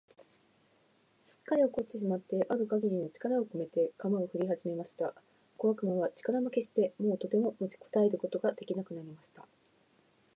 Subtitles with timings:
[1.23, 5.13] すっかり怒ってしまってある限りの力をこめて、鎌をふりはじました。
[5.59, 9.45] 小悪魔は力負けして、もうとても持ちこたえることが出来なくなりました。